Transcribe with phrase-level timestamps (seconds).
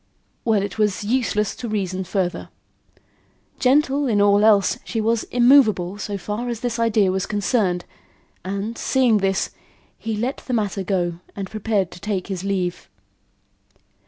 [0.43, 2.49] Well, it was useless to reason further.
[3.59, 7.85] Gentle in all else, she was immovable so far as this idea was concerned
[8.43, 9.51] and, seeing this,
[9.99, 12.89] he let the matter go and prepared to take his leave.